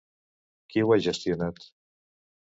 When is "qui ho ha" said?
0.71-0.97